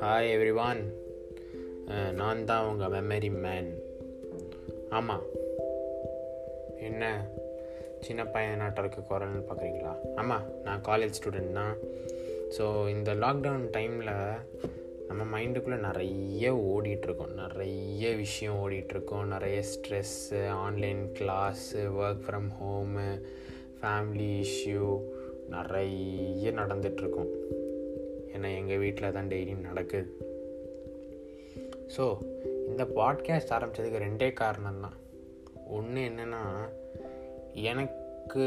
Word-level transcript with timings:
Hi 0.00 0.30
everyone 0.30 0.80
நான் 2.12 2.44
தான் 2.44 2.66
உங்கள் 2.66 2.90
மெமரி 2.90 3.30
மேன் 3.40 3.82
ஆமாம் 4.90 5.22
என்ன? 6.80 7.26
சின்ன 8.00 8.24
பையனாட்டம் 8.24 8.84
இருக்க 8.84 9.18
குரல்னு 9.18 9.44
பார்க்குறீங்களா 9.48 9.94
ஆமாம் 10.16 10.42
நான் 10.64 10.84
காலேஜ் 10.84 11.12
ஸ்டூடெண்ட் 11.22 11.52
தான். 11.52 11.76
ஸோ 12.58 12.88
இந்த 12.88 13.14
லாக்டவுன் 13.14 13.66
டைமில் 13.72 14.38
நம்ம 15.08 15.40
மைண்டுக்குள்ளே 15.40 15.78
நிறைய 15.78 16.54
ஓடிட்டுருக்கோம். 16.54 17.34
நிறைய 17.34 18.16
விஷயம் 18.16 18.70
ஓடிட்டுருக்கோம். 18.70 19.24
நிறைய 19.24 19.62
stress 19.62 20.48
online 20.48 21.12
class 21.12 21.72
work 21.72 22.24
from 22.26 22.50
home 22.62 23.24
family 23.84 24.44
issue 24.44 24.84
நிறைய 25.48 26.50
நடந்துகிட்ருக்கும் 26.50 27.32
ஏன்னா 28.34 28.56
எங்கள் 28.56 28.78
வீட்டில் 28.78 29.12
தான் 29.12 29.28
டெய்லியும் 29.28 29.66
நடக்குது. 29.68 30.08
ஸோ 31.96 32.04
இந்த 32.68 32.84
பாட்காஸ்ட் 32.84 33.52
ஆரம்பித்ததுக்கு 33.56 34.04
ரெண்டே 34.04 34.32
காரணம் 34.32 34.80
தான். 34.80 34.96
ஒன்று 35.68 36.00
என்னென்னா 36.00 36.42
எனக்கு 37.52 38.46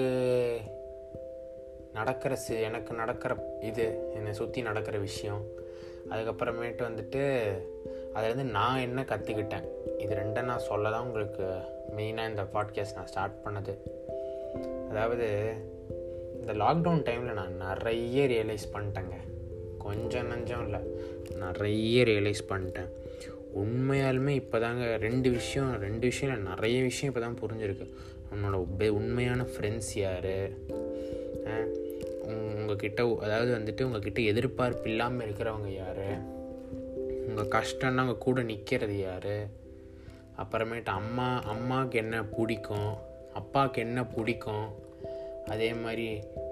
நடக்கிற 1.94 2.36
சி 2.36 2.62
எனக்கு 2.62 2.94
நடக்கிற 2.94 3.60
இது 3.62 4.12
என்னை 4.14 4.34
சுற்றி 4.34 4.62
நடக்கிற 4.62 4.98
விஷயம் 4.98 5.44
அதுக்கப்புறமேட்டு 6.10 6.84
வந்துட்டு 6.90 7.24
அதுலேருந்து 8.16 8.44
நான் 8.44 8.80
என்ன 8.80 9.02
கற்றுக்கிட்டேன் 9.02 9.66
இது 9.98 10.16
ரெண்டை 10.16 10.42
நான் 10.42 10.68
சொல்ல 10.70 10.90
தான் 10.90 11.06
உங்களுக்கு 11.06 11.46
மெயினாக 11.98 12.30
இந்த 12.30 12.44
பாட்காஸ்ட் 12.54 12.96
நான் 12.96 13.08
ஸ்டார்ட் 13.08 13.42
பண்ணது. 13.46 13.76
அதாவது 14.90 15.54
இந்த 16.40 16.54
லாக்டவுன் 16.54 17.04
டைமில் 17.04 17.34
நான் 17.34 17.56
நிறைய 17.56 18.28
ரியலைஸ் 18.28 18.68
பண்ணிட்டேங்க. 18.74 19.16
கொஞ்சம் 19.78 20.32
நஞ்சம் 20.32 20.64
இல்லை. 20.64 20.80
நிறைய 21.36 22.04
ரியலைஸ் 22.04 22.44
பண்ணிட்டேன். 22.50 22.90
உண்மையாலுமே 23.56 24.28
இப்போ 24.28 24.60
தாங்க 24.60 24.98
ரெண்டு 24.98 25.30
விஷயம் 25.30 25.80
ரெண்டு 25.82 26.00
விஷயம் 26.00 26.36
இல்லை 26.36 26.54
நிறைய 26.54 26.82
விஷயம் 26.82 27.14
இப்போ 27.14 27.28
தான் 27.28 27.40
புரிஞ்சிருக்கு. 27.42 27.88
உன்னோட 28.34 28.88
உண்மையான 28.88 29.44
ஃப்ரெண்ட்ஸ் 29.44 29.94
யார்? 29.96 30.50
உங்ககிட்ட 32.24 33.18
அதாவது 33.22 33.52
வந்துட்டு 33.58 33.84
உங்ககிட்ட 33.84 34.22
எதிர்பார்ப்பு 34.22 34.90
இல்லாமல் 34.90 35.28
இருக்கிறவங்க 35.28 35.68
யார்? 35.68 36.36
உங்கள் 37.28 37.48
கஷ்டம்னா 37.48 37.98
அவங்க 37.98 38.16
கூட 38.16 38.44
நிற்கிறது 38.44 39.00
யார்? 39.00 39.50
அப்புறமேட்டு 40.38 40.86
அம்மா 40.86 41.42
அம்மாவுக்கு 41.42 41.98
என்ன 41.98 42.24
பிடிக்கும்? 42.24 43.07
அப்பாவுக்கு 43.40 43.82
என்ன 43.82 44.00
பிடிக்கும்? 44.16 44.68
அதே 45.54 45.70
மாதிரி 45.84 46.08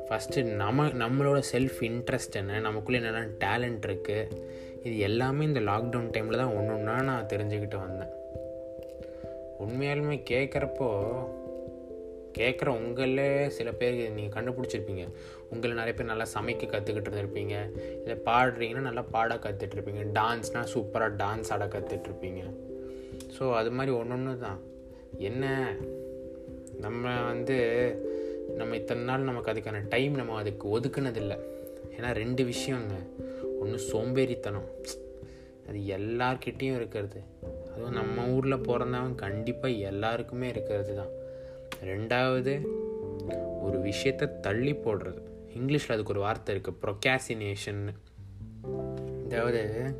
ஃபஸ்ட்டு 0.07 0.43
நம்ம 0.63 0.87
நம்மளோட 1.03 1.39
செல்ஃப் 1.53 1.79
இன்ட்ரெஸ்ட் 1.89 2.37
என்ன? 2.41 2.59
நமக்குள்ளே 2.67 2.99
என்னென்ன 3.01 3.31
டேலண்ட் 3.45 3.87
இருக்குது 3.87 4.43
இது 4.87 4.95
எல்லாமே 5.07 5.43
இந்த 5.45 5.61
லாக்டவுன் 5.69 6.11
டைமில் 6.15 6.41
தான் 6.41 6.53
ஒன்று 6.57 6.75
ஒன்றா 6.75 6.95
நான் 7.09 7.31
தெரிஞ்சுக்கிட்டு 7.33 7.77
வந்தேன். 7.85 8.11
உண்மையாலுமே 9.63 10.15
கேட்குறப்போ 10.31 10.89
கேட்குற 12.37 12.69
உங்களே 12.79 13.27
சில 13.57 13.69
பேருக்கு 13.79 14.15
நீங்கள் 14.17 14.35
கண்டுபிடிச்சிருப்பீங்க. 14.35 15.03
உங்களை 15.51 15.73
நிறைய 15.75 15.93
பேர் 15.97 16.11
நல்லா 16.11 16.25
சமைக்க 16.33 16.63
கற்றுக்கிட்டு 16.71 17.09
இருந்திருப்பீங்க. 17.09 17.55
இல்லை 18.01 18.15
பாடுறீங்கன்னா 18.25 18.87
நல்லா 18.87 19.03
பாட 19.15 19.35
கற்றுட்ருப்பீங்க 19.45 20.03
டான்ஸ்னால் 20.19 20.71
சூப்பராக 20.73 21.11
டான்ஸ் 21.21 21.51
ஆட 21.55 21.65
கற்றுட்ருப்பீங்க 21.75 22.41
ஸோ 23.35 23.43
அது 23.59 23.69
மாதிரி 23.77 23.91
ஒன்று 23.99 24.15
ஒன்று 24.17 24.33
தான் 24.45 24.59
என்ன? 25.29 25.45
நம்ம 26.79 27.23
வந்து 27.23 27.57
நம்ம 28.55 28.75
இத்தனை 28.75 29.03
நாள் 29.03 29.21
நமக்கு 29.21 29.51
அதுக்கான 29.51 29.87
டைம் 29.89 30.15
நம்ம 30.15 30.35
அதுக்கு 30.35 30.79
ஒதுக்குனதில்லை. 30.79 31.39
ஏன்னா 31.97 32.11
ரெண்டு 32.11 32.43
விஷயங்க. 32.43 32.93
ஒன்று 33.59 33.77
சோம்பேறித்தனம். 33.77 34.69
அது 35.67 35.77
எல்லார்கிட்டேயும் 35.77 36.75
இருக்கிறது. 36.75 37.21
அதுவும் 37.73 37.93
நம்ம 37.93 38.27
ஊரில் 38.27 38.59
பிறந்தவன் 38.59 39.15
கண்டிப்பாக 39.15 39.73
எல்லாருக்குமே 39.73 40.47
இருக்கிறது 40.47 40.95
தான் 40.95 41.13
ரெண்டாவது 41.83 42.61
ஒரு 43.61 43.79
விஷயத்தை 43.79 44.39
தள்ளி 44.41 44.73
போடுறது. 44.73 45.21
இங்கிலீஷில் 45.57 45.91
அதுக்கு 45.91 46.11
ஒரு 46.11 46.19
வார்த்தை 46.19 46.55
இருக்குது 46.55 46.75
ப்ரொக்காசினேஷன் 46.81 47.93
அதாவது 49.25 49.95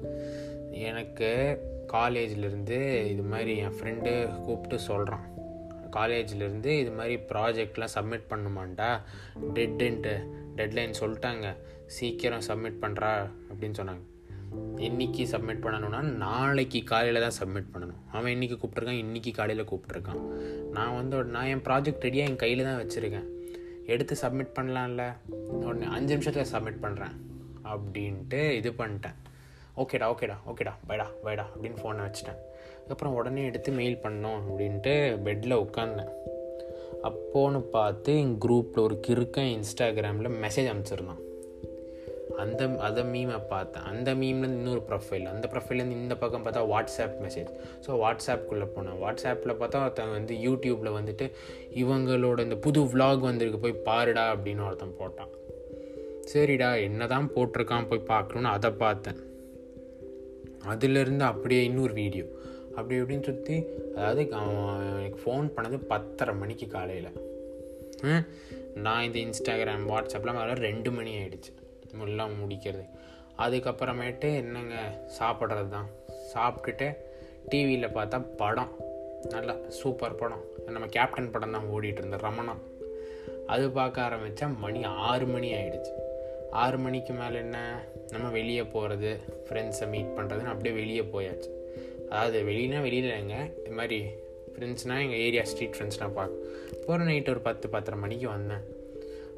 எனக்கு 0.72 1.60
காலேஜ்லேருந்து 1.94 3.06
இது 3.06 3.22
மாதிரி 3.22 3.58
என் 3.58 3.74
ஃப்ரெண்டு 3.80 4.42
கூப்பிட்டு 4.42 4.80
சொல்கிறான் 4.80 5.34
காலேஜிலேருந்து 5.98 6.72
இது 6.82 6.92
மாதிரி 6.98 7.16
ப்ராஜெக்ட்லாம் 7.32 7.94
சப்மிட் 7.98 8.28
பண்ணுமாண்டா? 8.32 8.90
டெட்டுன்ட்டு 9.58 10.16
டெட்லைன் 10.58 11.00
சொல்லிட்டாங்க. 11.02 11.48
சீக்கிரம் 11.96 12.46
சப்மிட் 12.50 12.84
பண்ணுறா 12.84 13.14
அப்படின்னு 13.52 13.80
சொன்னாங்க. 13.80 14.04
இன்றைக்கி 14.88 15.24
சப்மிட் 15.32 15.64
பண்ணணும்னா 15.64 16.02
நாளைக்கு 16.24 16.80
காலையில் 16.92 17.24
தான் 17.26 17.38
சப்மிட் 17.40 17.72
பண்ணணும். 17.74 18.02
அவன் 18.18 18.34
இன்றைக்கி 18.36 18.56
கூப்பிட்ருக்கான் 18.62 19.02
இன்றைக்கி 19.06 19.32
காலையில் 19.40 19.70
கூப்பிட்ருக்கான் 19.72 20.22
நான் 20.76 20.96
வந்து 21.00 21.24
நான் 21.36 21.50
என் 21.54 21.64
ப்ராஜெக்ட் 21.68 22.06
ரெடியாக 22.08 22.30
என் 22.32 22.42
கையில் 22.44 22.68
தான் 22.70 22.80
வச்சுருக்கேன். 22.82 23.28
எடுத்து 23.94 24.16
சப்மிட் 24.22 24.56
பண்ணலாம்ல. 24.58 25.04
உடனே 25.66 25.88
அஞ்சு 25.98 26.12
நிமிஷத்தில் 26.16 26.52
சப்மிட் 26.54 26.84
பண்ணுறேன் 26.86 27.16
அப்படின்ட்டு 27.74 28.42
இது 28.60 28.72
பண்ணிட்டேன். 28.72 29.18
ஓகேடா 29.82 30.06
ஓகேடா 30.14 30.36
ஓகேடா 30.52 30.74
பைடா 30.90 31.06
பைடா 31.24 31.44
அப்படின்னு 31.52 31.80
ஃபோனை 31.82 32.04
வச்சுட்டேன். 32.08 32.40
அதுக்கப்புறம் 32.76 33.14
உடனே 33.14 33.46
எடுத்து 33.46 33.72
மெயில் 33.72 33.98
பண்ணோம் 34.04 34.40
அப்படின்ட்டு 34.42 34.94
பெட்டில் 35.26 35.62
உட்காந்தேன் 35.64 36.12
அப்போன்னு 37.10 37.60
பார்த்து 37.60 38.18
என் 38.20 38.38
குரூப்பில் 38.46 38.84
ஒரு 38.84 39.00
கிறுக்கன் 39.08 39.50
இன்ஸ்டாகிராமில் 39.58 40.30
மெசேஜ் 40.44 40.70
அனுப்பிச்சிருந்தான். 40.72 41.22
அந்த 42.38 42.64
அதை 42.80 43.04
மீமை 43.04 43.42
பார்த்தேன். 43.48 43.84
அந்த 43.84 44.16
மீம்லேருந்து 44.16 44.62
இன்னொரு 44.62 44.82
ப்ரொஃபைல் 44.90 45.26
அந்த 45.26 45.50
ப்ரொஃபைல்லேருந்து 45.52 46.00
இந்த 46.04 46.16
பக்கம் 46.16 46.46
பார்த்தா 46.46 46.64
வாட்ஸ்அப் 46.72 47.20
மெசேஜ் 47.26 47.52
ஸோ 47.86 47.92
வாட்ஸ்அப்புக்குள்ளே 48.04 48.68
போனேன். 48.76 48.98
வாட்ஸ்அப்பில் 49.04 49.60
பார்த்தா 49.62 49.84
ஒருத்தன் 49.86 50.12
வந்து 50.12 50.36
யூடியூப்பில் 50.36 50.96
வந்துட்டு 51.00 51.28
இவங்களோட 51.84 52.40
இந்த 52.40 52.56
புது 52.56 52.82
விலாக் 52.82 53.20
வந்திருக்கு 53.20 53.60
போய் 53.60 53.82
பாருடா 53.90 54.26
அப்படின்னு 54.36 54.66
ஒருத்தன் 54.66 54.98
போட்டான். 55.00 55.32
சரிடா 56.34 56.82
என்ன 56.82 57.08
தான் 57.08 57.32
போட்டிருக்கான் 57.36 57.90
போய் 57.90 58.08
பார்க்கணுன்னு 58.08 58.56
அதை 58.58 58.72
பார்த்தேன். 58.72 59.25
அதுலேருந்து 60.72 61.26
அப்படியே 61.32 61.64
இன்னொரு 61.64 61.94
வீடியோ 61.94 62.26
அப்படி 62.76 62.96
இப்படின்னு 63.02 63.28
சுற்றி 63.30 63.58
அதாவது 63.96 64.24
அவன் 64.40 64.98
எனக்கு 65.00 65.20
ஃபோன் 65.24 65.48
பண்ணது 65.56 65.78
பத்தரை 65.92 66.34
மணிக்கு 66.36 66.68
காலையில். 66.68 67.12
நான் 68.86 69.06
இந்த 69.08 69.20
இன்ஸ்டாகிராம் 69.26 69.86
வாட்ஸ்அப்லாம் 69.92 70.42
வர 70.42 70.54
ரெண்டு 70.68 70.92
மணி 70.92 71.12
ஆகிடுச்சு 71.20 71.52
எல்லாம் 72.06 72.34
முடிக்கிறது. 72.42 72.86
அதுக்கப்புறமேட்டு 73.44 74.30
என்னங்க 74.42 74.76
சாப்பிட்றது 75.20 75.70
தான். 75.76 75.88
சாப்பிட்டுட்டு 76.34 76.88
டிவியில் 77.50 77.96
பார்த்தா 77.98 78.18
படம். 78.38 78.74
நல்லா 79.34 79.56
சூப்பர் 79.80 80.20
படம். 80.22 80.44
நம்ம 80.76 80.88
கேப்டன் 80.96 81.32
படம் 81.32 81.52
தான் 81.52 81.70
ஓடிட்டு 81.76 82.02
இருந்தோம் 82.02 82.26
ரமணா. 82.28 82.56
அது 83.54 83.66
பார்க்க 83.78 84.08
ஆரம்பித்தா 84.08 84.48
மணி 84.64 84.84
ஆறு 84.84 85.26
மணி 85.26 85.50
ஆகிடுச்சு 85.54 85.94
ஆறு 86.62 86.78
மணிக்கு 86.78 87.14
மேலே 87.14 87.38
என்ன? 87.38 87.58
நம்ம 88.12 88.30
வெளியே 88.30 88.64
போகிறது 88.64 89.20
ஃப்ரெண்ட்ஸை 89.48 89.88
மீட் 89.88 90.12
பண்ணுறதுன்னு 90.18 90.54
அப்படியே 90.54 90.76
வெளியே 90.76 91.02
போயாச்சு. 91.02 91.50
அதாவது 92.10 92.42
வெளியினா 92.44 92.82
வெளியில் 92.82 93.12
இல்லைங்க. 93.12 93.38
இது 93.60 93.72
மாதிரி 93.72 94.06
ஃப்ரெண்ட்ஸ்னால் 94.54 95.04
எங்கள் 95.06 95.24
ஏரியா 95.28 95.44
ஸ்ட்ரீட் 95.44 95.76
ஃப்ரெண்ட்ஸ்னால் 95.78 96.12
பார்க்க 96.12 96.48
போகிற 96.86 97.04
நைட்டு 97.04 97.30
ஒரு 97.30 97.40
பத்து 97.40 97.70
பத்தரை 97.70 98.00
மணிக்கு 98.00 98.28
வந்தேன். 98.28 98.64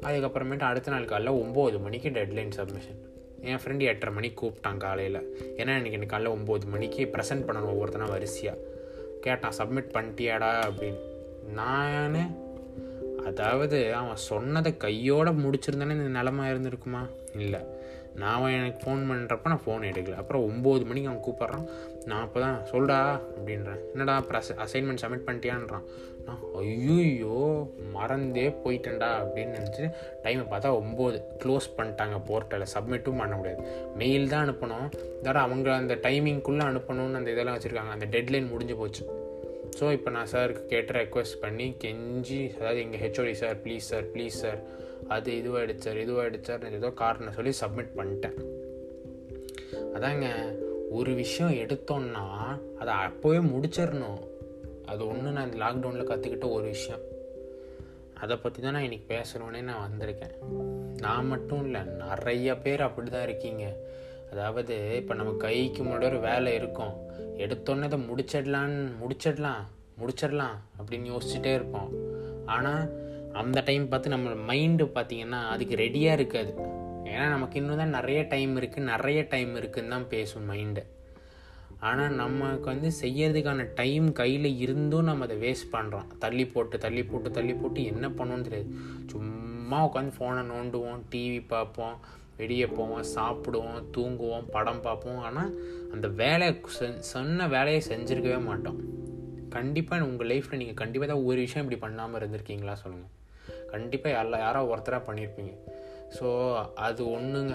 அதுக்கப்புறமேட்டு 0.02 0.60
அடுத்த 0.60 0.90
நாள் 0.90 1.04
காலைல 1.04 1.34
ஒம்பது 1.42 1.80
மணிக்கு 1.80 2.08
டெட்லைன் 2.08 2.50
சப்மிஷன் 2.50 3.00
என் 3.40 3.58
ஃப்ரெண்டு 3.64 3.80
எட்டரை 3.80 4.14
மணிக்கு 4.14 4.38
கூப்பிட்டான் 4.40 4.76
காலையில். 4.76 5.20
ஏன்னா 5.56 5.74
எனக்கு 5.78 5.92
எனக்கு 5.92 6.16
காலைல 6.16 6.34
ஒம்பது 6.36 6.66
மணிக்கு 6.66 7.04
ப்ரெசென்ட் 7.04 7.46
பண்ணணும் 7.48 7.72
ஒவ்வொருத்தனா 7.72 8.08
வரிசையாக 8.08 8.58
கேட்டான் 9.20 9.56
சப்மிட் 9.58 9.94
பண்ணிட்டியாடா? 9.94 10.50
அப்படின்னு. 10.68 11.00
நான் 11.52 12.47
அதாவது 13.28 13.94
அவன் 13.94 14.16
சொன்னதை 14.16 14.76
கையோடு 14.76 15.32
முடிச்சிருந்தானே 15.32 15.90
இந்த 15.90 16.22
நிலமா 16.22 16.44
இருந்திருக்குமா? 16.52 17.02
இல்லை. 17.36 17.60
நான் 18.14 18.34
அவன் 18.34 18.52
எனக்கு 18.52 18.78
ஃபோன் 18.84 19.00
பண்ணுறப்ப 19.10 19.40
நான் 19.44 19.64
ஃபோன் 19.66 19.84
எடுக்கல. 19.90 20.14
அப்புறம் 20.14 20.44
ஒம்பது 20.48 20.84
மணிக்கு 20.84 21.10
அவன் 21.10 21.26
கூப்பிட்றான். 21.26 21.68
நான் 22.04 22.22
அப்போ 22.22 22.40
தான் 22.40 22.58
சொல்டா 22.70 23.20
அப்படின்றேன். 23.36 23.80
என்னடா 23.92 24.16
அப்புறம் 24.16 24.42
அசை 24.42 24.54
அசைன்மெண்ட் 24.64 25.02
சப்மிட் 25.02 25.26
பண்ணிட்டியான்றான். 25.26 25.84
நான் 26.26 26.40
ஐயோ 26.54 27.70
மறந்தே 27.92 28.48
போயிட்டேன்டா 28.64 29.10
அப்படின்னு 29.20 29.54
நினச்சி 29.58 29.84
டைமை 30.22 30.44
பார்த்தா 30.50 30.70
ஒம்பது 30.80 31.22
க்ளோஸ் 31.44 31.68
பண்ணிட்டாங்க 31.76 32.18
போர்ட்டலில் 32.28 32.72
சப்மிட்டும் 32.74 33.18
பண்ண 33.18 33.36
முடியாது. 33.36 33.62
மெயில் 33.96 34.28
தான் 34.28 34.44
அனுப்பணும். 34.48 34.88
தவிர 35.22 35.40
அவங்க 35.40 35.74
அந்த 35.74 35.94
டைமிங்குள்ளே 35.94 36.66
அனுப்பணும்னு 36.72 37.14
அந்த 37.14 37.32
இதெல்லாம் 37.32 37.58
வச்சுருக்காங்க. 37.58 37.90
அந்த 37.90 38.06
டெட்லைன் 38.06 38.50
முடிஞ்சு 38.50 38.76
போச்சு. 38.76 39.26
ஸோ 39.78 39.92
இப்போ 39.92 40.10
நான் 40.10 40.30
சாருக்கு 40.32 40.62
கேட்டு 40.66 40.92
ரெக்வஸ்ட் 40.92 41.40
பண்ணி 41.40 41.66
கெஞ்சி 41.84 42.40
அதாவது 42.56 42.78
எங்கள் 42.80 43.00
HOD 43.00 43.32
sir 43.32 43.58
please 43.64 43.88
sir 43.90 44.06
please 44.12 44.38
sir 44.44 44.60
அது 45.08 45.30
இதுவாகிடுச்சு 45.32 45.86
சார் 45.88 45.96
இதுவாகிடுச்சு 45.96 46.50
சார் 46.50 46.64
ஏதோ 46.78 46.90
காரணம் 47.02 47.36
சொல்லி 47.36 47.52
சப்மிட் 47.60 47.92
பண்ணிட்டேன். 47.98 48.38
அதாங்க 49.96 50.26
ஒரு 50.90 51.14
விஷயம் 51.14 51.54
எடுத்தோன்னா 51.54 52.24
அதை 52.80 52.94
அப்போவே 53.06 53.40
முடிச்சிடணும் 53.52 54.20
அது 54.84 55.00
ஒன்று 55.06 55.30
நான் 55.30 55.48
இந்த 55.48 55.58
லாக்டவுனில் 55.64 56.10
கற்றுக்கிட்ட 56.10 56.48
ஒரு 56.50 56.66
விஷயம். 56.74 57.04
அதை 58.14 58.36
பற்றி 58.36 58.62
தான் 58.62 58.72
நான் 58.72 58.86
இன்றைக்கி 58.88 59.08
பேசணுன்னே 59.14 59.60
நான் 59.60 59.84
வந்திருக்கேன். 59.86 60.34
நான் 61.00 61.26
மட்டும் 61.26 61.64
இல்லை 61.64 61.82
நிறைய 61.82 62.56
பேர் 62.56 62.80
அப்படி 62.80 63.10
தான் 63.10 63.26
இருக்கீங்க. 63.28 63.64
அதாவது 64.32 64.74
இப்போ 65.00 65.14
நம்ம 65.20 65.32
கைக்கு 65.44 65.80
முன்னாடி 65.82 66.06
ஒரு 66.12 66.20
வேலை 66.28 66.50
இருக்கும். 66.60 66.94
எடுத்தோன்னே 67.44 67.88
அதை 67.90 67.98
முடிச்சிடலான்னு 68.08 68.80
முடிச்சிடலாம் 69.02 69.62
முடிச்சிடலாம் 70.00 70.56
அப்படின்னு 70.78 71.12
யோசிச்சுட்டே 71.12 71.52
இருப்போம். 71.58 71.90
ஆனால் 72.54 72.82
அந்த 73.40 73.58
டைம் 73.68 73.86
பார்த்து 73.92 74.14
நம்ம 74.16 74.28
மைண்டு 74.50 74.84
பார்த்திங்கன்னா 74.96 75.40
அதுக்கு 75.54 75.74
ரெடியாக 75.84 76.18
இருக்காது. 76.18 76.52
ஏன்னா 77.10 77.26
நமக்கு 77.34 77.58
இன்னும் 77.60 77.80
தான் 77.82 77.96
நிறைய 77.96 78.20
டைம் 78.32 78.52
இருக்குது 78.60 78.88
நிறைய 78.92 79.20
டைம் 79.34 79.52
இருக்குன்னு 79.60 79.94
தான் 79.94 80.08
பேசும் 80.14 80.48
மைண்டு 80.50 80.82
ஆனால் 81.88 82.14
நமக்கு 82.20 82.66
வந்து 82.72 82.88
செய்யறதுக்கான 83.00 83.66
டைம் 83.80 84.06
கையில் 84.20 84.48
இருந்தும் 84.64 85.08
நம்ம 85.08 85.26
அதை 85.26 85.36
வேஸ்ட் 85.44 85.72
பண்ணுறோம் 85.74 86.08
தள்ளி 86.24 86.44
போட்டு 86.54 86.76
தள்ளி 86.84 87.02
போட்டு 87.10 87.28
தள்ளி 87.36 87.54
போட்டு 87.60 87.80
என்ன 87.92 88.06
பண்ணணும்னு 88.18 88.46
தெரியாது. 88.48 88.70
சும்மா 89.12 89.78
உட்காந்து 89.88 90.16
ஃபோனை 90.16 90.42
நோண்டுவோம் 90.52 91.04
டிவி 91.12 91.40
பார்ப்போம் 91.52 91.96
வெளியே 92.40 92.66
போவோம் 92.76 93.06
சாப்பிடுவோம் 93.16 93.80
தூங்குவோம் 93.96 94.48
படம் 94.56 94.84
பார்ப்போம். 94.86 95.20
ஆனால் 95.28 95.52
அந்த 95.94 96.06
வேலையை 96.22 96.54
சொன்ன 97.12 97.48
வேலையை 97.56 97.82
செஞ்சுருக்கவே 97.90 98.40
மாட்டோம். 98.50 98.80
கண்டிப்பாக 99.56 100.06
உங்கள் 100.10 100.30
லைஃப்பில் 100.30 100.60
நீங்கள் 100.62 100.80
கண்டிப்பாக 100.82 101.08
தான் 101.12 101.24
ஒரு 101.28 101.38
விஷயம் 101.46 101.64
இப்படி 101.64 101.80
பண்ணாமல் 101.86 102.18
இருந்திருக்கீங்களா 102.20 102.74
சொல்லுங்கள் 102.82 103.14
கண்டிப்பாக 103.72 104.20
எல்லா 104.22 104.38
யாரோ 104.44 104.60
ஒருத்தராக 104.72 105.02
பண்ணியிருப்பீங்க 105.08 105.52
ஸோ 106.16 106.26
அது 106.86 107.02
ஒன்றுங்க 107.16 107.54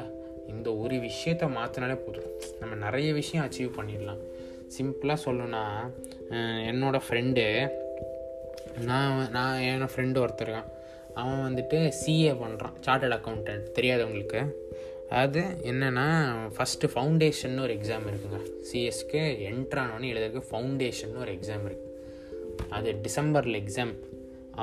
இந்த 0.53 0.69
ஒரு 0.83 0.95
விஷயத்த 1.07 1.43
மாற்றினாலே 1.57 1.95
போதும். 2.05 2.31
நம்ம 2.61 2.73
நிறைய 2.85 3.09
விஷயம் 3.19 3.45
அச்சீவ் 3.45 3.77
பண்ணிடலாம். 3.77 4.21
சிம்பிளாக 4.75 5.23
சொல்லணுன்னா 5.25 5.63
என்னோடய 6.71 7.05
ஃப்ரெண்டு 7.07 7.45
நான் 8.87 9.29
நான் 9.35 9.63
என்னோடய 9.69 9.93
ஃப்ரெண்டு 9.93 10.23
ஒருத்தருக்கான் 10.23 10.69
அவன் 11.15 11.43
வந்துட்டு 11.47 11.79
சிஏ 11.99 12.33
பண்ணுறான் 12.41 12.75
சார்ட்டர்ட் 12.85 13.15
அக்கௌண்டன்ட் 13.17 13.65
தெரியாதவங்களுக்கு. 13.77 14.41
அது 15.21 15.41
என்னென்னா 15.71 16.05
ஃபஸ்ட்டு 16.55 16.89
ஃபவுண்டேஷன் 16.93 17.55
ஒரு 17.63 17.73
எக்ஸாம் 17.77 18.05
இருக்குங்க. 18.11 18.39
சிஎஸ்க்கு 18.69 19.21
என்ட்ரானோன்னு 19.49 20.09
எழுதுறதுக்கு 20.11 20.43
ஃபவுண்டேஷன் 20.51 21.13
ஒரு 21.23 21.31
எக்ஸாம் 21.37 21.65
இருக்குது 21.69 21.91
அது 22.69 22.89
டிசம்பரில் 23.05 23.59
எக்ஸாம் 23.61 23.93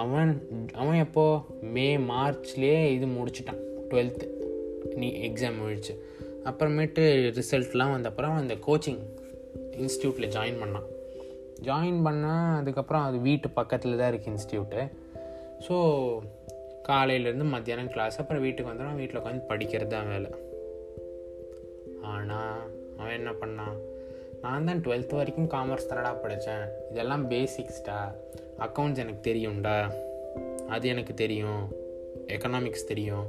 அவன் 0.02 0.32
அவன் 0.72 0.98
எப்போது 1.04 1.68
மே 1.74 1.96
மார்ச்லேயே 1.96 2.80
இது 2.96 3.06
முடிச்சிட்டான். 3.06 3.60
டுவெல்த்து 3.90 4.26
நீ 5.00 5.08
எக்ஸாம் 5.28 5.58
முடிச்சு. 5.58 5.94
அப்புறமேட்டு 6.50 7.02
ரிசல்ட்லாம் 7.38 7.94
வந்தப்புறம் 7.96 8.34
அந்த 8.34 8.54
கோச்சிங் 8.66 9.00
இன்ஸ்டியூட்டில் 9.82 10.32
ஜாயின் 10.36 10.60
பண்ணான். 10.62 10.86
ஜாயின் 11.68 12.00
பண்ணால் 12.06 12.56
அதுக்கப்புறம் 12.60 13.02
அது 13.02 13.18
வீட்டு 13.18 13.48
பக்கத்தில் 13.50 13.96
தான் 13.96 14.10
இருக்குது 14.12 14.34
இன்ஸ்டியூட்டு 14.34 14.80
ஸோ 15.68 15.76
காலையிலேருந்து 16.88 17.44
மத்தியானம் 17.44 17.90
கிளாஸ் 17.90 18.20
அப்புறம் 18.20 18.42
வீட்டுக்கு 18.42 18.72
வந்துடும் 18.72 18.94
வீட்டில் 18.94 19.20
உட்காந்து 19.20 19.48
படிக்கிறது 19.48 19.86
தான் 19.86 20.08
வேலை. 20.08 20.30
ஆனால் 22.02 22.60
அவன் 22.96 23.12
என்ன 23.12 23.30
பண்ணான்? 23.30 23.76
நான் 24.40 24.64
தான் 24.64 24.80
டுவெல்த் 24.80 25.14
வரைக்கும் 25.14 25.50
காமர்ஸ் 25.50 25.88
தரடா 25.88 26.12
படித்தேன் 26.20 26.64
இதெல்லாம் 26.90 27.30
பேசிக்ஸ்டா 27.30 27.98
அக்கௌண்ட்ஸ் 28.58 29.02
எனக்கு 29.04 29.32
தெரியும்டா. 29.32 29.92
அது 30.68 30.88
எனக்கு 30.88 31.14
தெரியும். 31.14 31.62
எக்கனாமிக்ஸ் 32.26 32.90
தெரியும். 32.92 33.26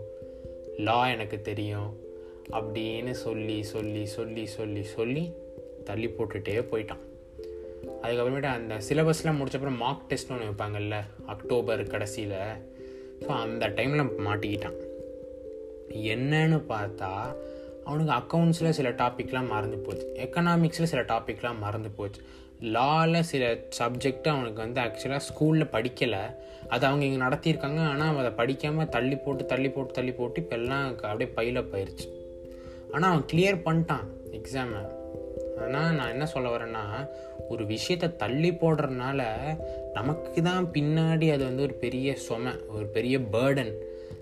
லா 0.78 1.10
எனக்கு 1.10 1.42
தெரியும். 1.42 1.90
அப்படின்னு 2.52 3.12
சொல்லி 3.12 3.64
சொல்லி 3.64 4.06
சொல்லி 4.06 4.46
சொல்லி 4.46 4.84
சொல்லி 4.84 5.34
தள்ளி 5.84 6.08
போட்டுகிட்டே 6.08 6.56
போயிட்டான். 6.72 7.04
அதுக்கப்புறமேட்டு 8.04 8.50
அந்த 8.58 8.76
சிலபஸ்லாம் 8.88 9.40
முடிச்சப்பறம் 9.40 9.82
மார்க் 9.84 10.08
டெஸ்ட்னு 10.12 10.36
ஒன்று 10.36 10.50
வைப்பாங்கல்ல 10.50 10.98
அக்டோபர் 11.34 11.82
கடைசியில். 11.94 12.38
ஸோ 13.24 13.30
அந்த 13.46 13.66
டைமில் 13.78 14.04
மாட்டிக்கிட்டான். 14.28 14.78
என்னன்னு 16.14 16.60
பார்த்தா 16.74 17.12
அவனுக்கு 17.88 18.14
அக்கௌண்ட்ஸில் 18.20 18.76
சில 18.78 18.90
டாப்பிக்லாம் 19.02 19.52
மறந்து 19.54 19.78
போச்சு. 19.86 20.06
எக்கனாமிக்ஸில் 20.26 20.92
சில 20.92 21.02
டாப்பிக்லாம் 21.12 21.62
மறந்து 21.66 21.90
போச்சு. 21.98 22.22
லாவில் 22.76 23.28
சில 23.32 23.44
சப்ஜெக்ட் 23.80 24.28
அவனுக்கு 24.34 24.60
வந்து 24.66 24.80
ஆக்சுவலாக 24.84 25.24
ஸ்கூலில் 25.28 25.72
படிக்கலை. 25.76 26.24
அது 26.74 26.84
அவங்க 26.90 27.04
இங்கே 27.08 27.22
நடத்தியிருக்காங்க. 27.26 27.82
ஆனால் 27.92 28.10
அவன் 28.12 28.24
அதை 28.24 28.34
படிக்காமல் 28.42 28.92
தள்ளி 28.96 29.18
போட்டு 29.26 29.46
தள்ளி 29.54 29.70
போட்டு 29.76 29.94
தள்ளி 30.00 30.14
போட்டு 30.20 30.42
இப்போ 30.44 30.56
எல்லாம் 30.62 30.86
அப்படியே 31.10 31.30
பையில் 31.38 31.70
போயிடுச்சு 31.72 32.08
ஆனால் 32.94 33.10
அவன் 33.12 33.26
கிளியர் 33.32 33.60
பண்ணிட்டான் 33.68 34.08
எக்ஸாமை 34.40 34.82
ஆனால் 35.58 35.96
நான் 35.96 36.10
என்ன 36.10 36.26
சொல்ல 36.26 36.58
வரேன்னா 36.58 37.10
ஒரு 37.50 37.66
விஷயத்தை 37.66 38.16
தள்ளி 38.16 38.52
போடுறதுனால 38.52 39.22
நமக்கு 39.94 40.42
தான் 40.42 40.66
பின்னாடி 40.66 41.32
அது 41.32 41.44
வந்து 41.44 41.62
ஒரு 41.62 41.74
பெரிய 41.74 42.16
சுமை 42.16 42.52
ஒரு 42.70 42.86
பெரிய 42.86 43.20
பேர்டன் 43.20 43.74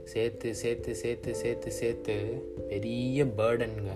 சேர்த்து 0.03 0.55
சேர்த்து 0.55 0.95
சேர்த்து 0.95 1.35
சேர்த்து 1.35 1.71
சேர்த்து 1.71 2.43
பெரிய 2.69 3.25
பேர்டனுங்க 3.25 3.91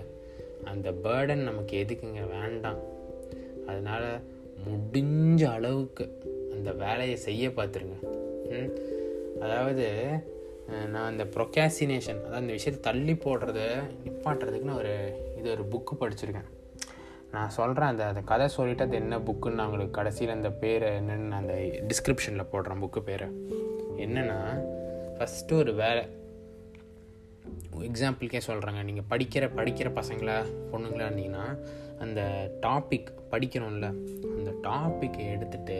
அந்த 0.64 0.90
பேர்டன் 0.90 1.42
நமக்கு 1.42 1.84
எதுக்குங்க? 1.84 2.40
வேண்டாம். 2.40 2.78
அதனால் 3.66 4.22
முடிஞ்ச 4.68 5.44
அளவுக்கு 5.44 6.22
அந்த 6.52 6.72
வேலையை 6.72 7.16
செய்ய 7.16 7.48
பார்த்துருங்க 7.48 8.12
அதாவது 9.40 10.02
நான் 10.90 11.10
அந்த 11.10 11.24
ப்ரொக்காசினேஷன் 11.24 12.18
அதாவது 12.18 12.36
அந்த 12.36 12.52
விஷயத்தை 12.52 12.92
தள்ளி 12.92 13.12
போடுறத 13.12 13.60
நிப்பாட்டுறதுக்குன்னு 14.04 14.76
ஒரு 14.76 15.18
இது 15.38 15.50
ஒரு 15.50 15.64
புக்கு 15.72 15.94
படிச்சிருக்கேன். 16.00 16.50
நான் 17.34 17.56
சொல்கிறேன் 17.58 17.88
அந்த 17.88 18.04
அந்த 18.06 18.20
கதை 18.20 18.48
சொல்லிவிட்டு 18.48 18.86
அது 18.86 19.02
என்ன 19.02 19.18
புக்குன்னு 19.18 19.58
நான் 19.58 19.66
உங்களுக்கு 19.66 19.90
கடைசியில் 19.90 20.34
அந்த 20.34 20.50
பேரை 20.50 20.90
என்னென்னு 20.98 21.36
அந்த 21.40 21.54
டிஸ்கிரிப்ஷனில் 21.88 22.50
போடுறேன் 22.52 22.82
புக்கு 22.82 23.00
பேரை. 23.00 23.28
என்னென்னா 23.96 24.40
ஃபஸ்ட்டு 25.16 25.52
ஒரு 25.52 25.72
வேலை. 25.74 26.04
எக்ஸாம்பிளுக்கே 27.78 28.40
சொல்கிறாங்க 28.46 28.80
நீங்கள் 28.84 29.08
படிக்கிற 29.10 29.46
படிக்கிற 29.58 29.88
பசங்களா 30.00 30.36
பொண்ணுங்களா 30.72 31.06
இருந்தீங்கன்னா 31.08 31.46
அந்த 32.00 32.20
டாபிக் 32.62 33.10
படிக்கணும்ல. 33.30 33.88
அந்த 34.36 34.50
டாப்பிக்கை 34.62 35.24
எடுத்துகிட்டு 35.34 35.78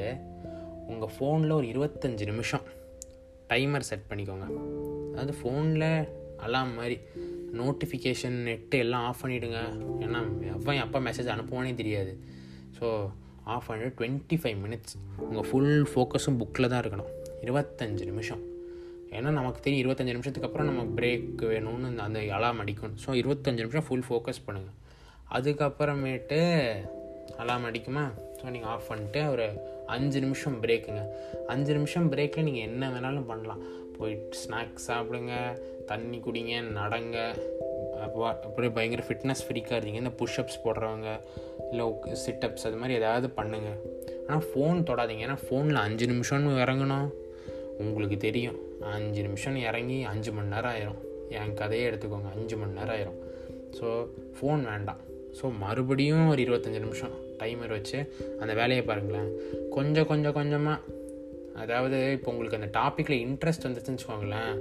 உங்கள் 0.86 1.12
ஃபோனில் 1.16 1.52
ஒரு 1.52 1.66
இருபத்தஞ்சி 1.66 2.24
நிமிஷம் 2.24 2.64
டைமர் 3.48 3.88
செட் 3.90 4.08
பண்ணிக்கோங்க. 4.10 4.46
அதாவது 5.10 5.34
ஃபோனில் 5.42 6.08
அலாம் 6.36 6.74
மாதிரி. 6.74 7.00
நோட்டிஃபிகேஷன் 7.60 8.36
நெட்டு 8.48 8.78
எல்லாம் 8.84 9.04
ஆஃப் 9.08 9.20
பண்ணிவிடுங்க 9.22 9.60
ஏன்னா 10.04 10.20
எவ்வளோ 10.54 10.74
எப்போ 10.84 11.00
மெசேஜ் 11.08 11.30
அனுப்புவானே 11.34 11.74
தெரியாது. 11.82 12.14
ஸோ 12.78 12.86
ஆஃப் 13.54 13.68
பண்ணிட்டு 13.68 13.96
டுவெண்ட்டி 13.98 14.36
ஃபைவ் 14.42 14.58
மினிட்ஸ் 14.64 14.94
உங்கள் 15.28 15.46
ஃபுல் 15.50 15.76
ஃபோக்கஸும் 15.92 16.38
புக்கில் 16.40 16.70
தான் 16.72 16.82
இருக்கணும். 16.82 17.10
இருபத்தஞ்சு 17.44 18.04
நிமிஷம். 18.10 18.42
ஏன்னா 19.16 19.30
நமக்கு 19.38 19.60
தெரியும் 19.64 19.82
இருபத்தஞ்சு 19.82 20.14
நிமிஷத்துக்கு 20.16 20.48
அப்புறம் 20.48 20.68
நம்ம 20.70 20.84
பிரேக் 20.98 21.42
வேணும்னு 21.52 21.90
அந்த 22.06 22.20
அலாம் 22.36 22.60
அடிக்கணும் 22.62 22.98
ஸோ 23.04 23.10
இருபத்தஞ்சு 23.20 23.64
நிமிஷம் 23.64 23.86
ஃபுல் 23.88 24.06
ஃபோக்கஸ் 24.08 24.44
பண்ணுங்கள் 24.46 24.78
அதுக்கப்புறமேட்டு 25.36 26.40
அலாம் 27.42 27.66
அடிக்குமா? 27.68 28.02
ஸோ 28.38 28.44
நீங்கள் 28.54 28.70
ஆஃப் 28.72 28.88
பண்ணிட்டு 28.90 29.20
ஒரு 29.34 29.46
அஞ்சு 29.94 30.18
நிமிஷம் 30.24 30.56
பிரேக்குங்க 30.64 31.02
அஞ்சு 31.52 31.72
நிமிஷம் 31.78 32.08
பிரேக்கில் 32.12 32.46
நீங்கள் 32.48 32.66
என்ன 32.68 32.90
வேணாலும் 32.94 33.28
பண்ணலாம். 33.30 33.62
போயிட்டு 33.98 34.38
ஸ்நாக்ஸ் 34.42 34.86
சாப்பிடுங்க 34.88 35.34
தண்ணி 35.90 36.18
குடிங்க 36.26 36.54
நடங்க. 36.80 37.16
அப்படியே 38.46 38.70
பயங்கர 38.76 39.02
ஃபிட்னஸ் 39.08 39.44
ஃப்ரீக்காக 39.46 39.76
இருந்தீங்க. 39.78 40.02
இந்த 40.04 40.12
புஷ்அப்ஸ் 40.20 40.62
போடுறவங்க 40.64 41.10
இல்லை 41.70 41.86
சிட்டப்ஸ் 42.24 42.66
அது 42.68 42.76
மாதிரி 42.80 42.94
ஏதாவது 43.00 43.28
பண்ணுங்கள் 43.38 43.78
ஆனால் 44.26 44.44
ஃபோன் 44.50 44.78
தொடாதீங்க. 44.90 45.24
ஏன்னா 45.28 45.38
ஃபோனில் 45.46 45.80
அஞ்சு 45.86 46.06
நிமிஷம்னு 46.12 46.52
இறங்கணும். 46.64 47.08
உங்களுக்கு 47.84 48.16
தெரியும். 48.26 48.58
அஞ்சு 48.94 49.20
நிமிஷம் 49.22 49.56
இறங்கி 49.68 49.98
அஞ்சு 50.12 50.32
மணி 50.32 50.52
நேரம் 50.54 50.72
ஆயிரும். 50.74 51.00
என் 51.38 51.54
கதையே 51.60 51.84
எடுத்துக்கோங்க. 51.90 52.30
அஞ்சு 52.36 52.56
மணி 52.60 52.78
நேரம் 52.78 52.94
ஆயிரும். 52.96 53.20
ஸோ 53.78 53.86
ஃபோன் 54.36 54.62
வேண்டாம். 54.70 55.00
ஸோ 55.38 55.46
மறுபடியும் 55.62 56.28
ஒரு 56.32 56.42
இருபத்தஞ்சி 56.42 56.80
நிமிஷம் 56.86 57.14
டைமர் 57.40 57.72
வச்சு 57.76 57.98
அந்த 58.42 58.52
வேலையை 58.60 58.82
பாருங்களேன். 58.90 59.30
கொஞ்சம் 59.76 60.08
கொஞ்சம் 60.10 60.36
கொஞ்சமாக 60.38 60.78
அதாவது 61.62 61.98
இப்போ 62.16 62.30
உங்களுக்கு 62.32 62.58
அந்த 62.60 62.70
டாப்பிக்கில் 62.78 63.22
இன்ட்ரெஸ்ட் 63.26 63.66
வந்துச்சுன்னு 63.66 63.98
வச்சுக்கோங்களேன் 63.98 64.54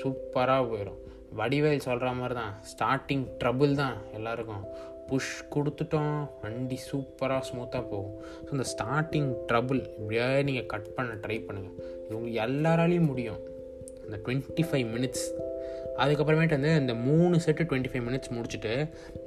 சூப்பராக 0.00 0.64
போயிடும் 0.70 1.00
வடிவேல் 1.38 1.84
சொல்கிற 1.86 2.10
மாதிரி 2.12 2.34
தான் 2.34 2.52
ஸ்டார்டிங் 2.70 3.24
ட்ரபுள் 3.40 3.72
தான் 3.74 3.96
எல்லாருக்கும். 4.18 4.66
புஷ் 5.08 5.32
கொடுத்துட்டோம் 5.54 6.18
வண்டி 6.42 6.78
சூப்பராக 6.90 7.42
ஸ்மூத்தாக 7.48 7.84
போகும். 7.90 8.14
ஸோ 8.44 8.50
இந்த 8.52 8.66
ஸ்டார்டிங் 8.72 9.30
ட்ரபுள் 9.48 9.80
இப்படியே 9.98 10.28
நீங்கள் 10.48 10.70
கட் 10.72 10.94
பண்ண 10.94 11.16
ட்ரை 11.24 11.38
பண்ணுங்கள் 11.46 11.76
இது 12.04 12.16
உங்களுக்கு 12.16 12.40
எல்லாராலையும் 12.46 13.10
முடியும். 13.10 13.40
அந்த 14.04 14.16
டுவெண்ட்டி 14.24 14.64
ஃபைவ் 14.68 14.86
மினிட்ஸ் 14.94 15.26
அதுக்கப்புறமேட்டு 16.02 16.56
வந்து 16.58 16.72
இந்த 16.82 16.94
மூணு 17.06 17.36
செட்டு 17.44 17.64
டுவெண்ட்டி 17.68 17.90
ஃபைவ் 17.90 18.04
மினிட்ஸ் 18.06 18.32
முடிச்சுட்டு 18.36 18.72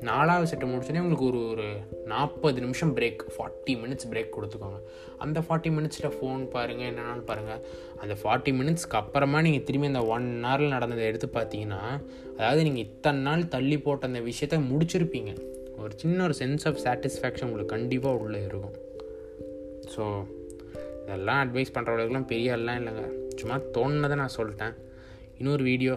நாலாவது 0.09 0.50
செட்டு 0.51 0.69
முடிச்சோடனே 0.71 1.01
உங்களுக்கு 1.03 1.27
ஒரு 1.31 1.41
ஒரு 1.51 1.67
நாற்பது 2.12 2.62
நிமிஷம் 2.65 2.91
பிரேக் 2.97 3.21
ஃபார்ட்டி 3.36 3.74
மினிட்ஸ் 3.83 4.07
பிரேக் 4.12 4.33
கொடுத்துக்கோங்க. 4.38 4.79
அந்த 5.25 5.39
ஃபார்ட்டி 5.45 5.71
மினிட்ஸில் 5.77 6.15
ஃபோன் 6.15 6.41
பாருங்கள் 6.55 6.89
என்னென்னு 6.91 7.25
பாருங்கள் 7.29 7.62
அந்த 8.01 8.15
ஃபார்ட்டி 8.21 8.53
மினிட்ஸ்க்கு 8.59 9.00
அப்புறமா 9.01 9.41
நீங்கள் 9.47 9.65
திரும்பி 9.69 9.91
அந்த 9.91 10.03
ஒன் 10.15 10.27
ஹவரில் 10.47 10.74
நடந்ததை 10.75 11.05
எடுத்து 11.12 11.29
பார்த்தீங்கன்னா 11.38 11.81
அதாவது 12.38 12.63
நீங்கள் 12.69 12.86
இத்தனை 12.88 13.21
நாள் 13.27 13.51
தள்ளி 13.55 13.77
போட்ட 13.86 14.12
அந்த 14.12 14.21
விஷயத்த 14.29 14.59
முடிச்சிருப்பீங்க. 14.71 15.33
ஒரு 15.83 15.93
சின்ன 16.01 16.24
ஒரு 16.24 16.36
சென்ஸ் 16.39 16.65
ஆஃப் 16.69 16.81
சாட்டிஸ்ஃபேக்ஷன் 16.86 17.47
உங்களுக்கு 17.50 17.75
கண்டிப்பாக 17.75 18.21
உள்ளே 18.24 18.41
இருக்கும். 18.50 18.75
ஸோ 19.93 20.03
இதெல்லாம் 21.03 21.41
அட்வைஸ் 21.43 21.74
பண்ணுறவங்களுக்குலாம் 21.75 22.31
பெரிய 22.33 22.57
எல்லாம் 22.59 22.79
இல்லைங்க. 22.81 23.05
சும்மா 23.39 23.57
தோணுனதை 23.75 24.15
நான் 24.24 24.38
சொல்லிட்டேன். 24.39 24.75
இன்னொரு 25.39 25.63
வீடியோ 25.63 25.95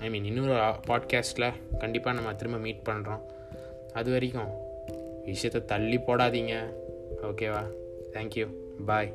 ஐ 0.00 0.10
மீன் 0.10 0.24
இன்னொரு 0.24 0.52
பாட்காஸ்ட்டில் 0.86 1.52
கண்டிப்பாக 1.78 2.16
நம்ம 2.16 2.34
திரும்ப 2.34 2.58
மீட் 2.58 2.86
பண்ணுறோம் 2.88 3.20
அது 3.92 4.10
வரைக்கும் 4.10 4.48
விஷயத்தை 5.24 5.64
தள்ளி 5.64 5.98
போடாதீங்க. 5.98 6.72
ஓகேவா 7.22 7.66
தேங்க்யூ 8.12 8.50
பாய் 8.86 9.14